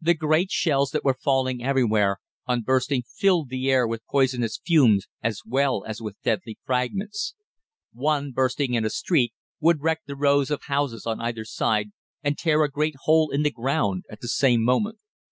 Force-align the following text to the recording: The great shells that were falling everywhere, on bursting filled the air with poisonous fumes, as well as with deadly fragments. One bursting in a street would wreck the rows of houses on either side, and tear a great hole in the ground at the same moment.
The 0.00 0.14
great 0.14 0.50
shells 0.50 0.90
that 0.90 1.04
were 1.04 1.14
falling 1.14 1.62
everywhere, 1.62 2.18
on 2.44 2.62
bursting 2.62 3.04
filled 3.04 3.50
the 3.50 3.70
air 3.70 3.86
with 3.86 4.04
poisonous 4.06 4.58
fumes, 4.66 5.06
as 5.22 5.42
well 5.46 5.84
as 5.86 6.02
with 6.02 6.20
deadly 6.24 6.58
fragments. 6.66 7.36
One 7.92 8.32
bursting 8.32 8.74
in 8.74 8.84
a 8.84 8.90
street 8.90 9.32
would 9.60 9.80
wreck 9.80 10.00
the 10.06 10.16
rows 10.16 10.50
of 10.50 10.62
houses 10.64 11.06
on 11.06 11.20
either 11.20 11.44
side, 11.44 11.92
and 12.20 12.36
tear 12.36 12.64
a 12.64 12.68
great 12.68 12.96
hole 13.04 13.30
in 13.30 13.44
the 13.44 13.52
ground 13.52 14.06
at 14.10 14.20
the 14.20 14.26
same 14.26 14.64
moment. 14.64 14.98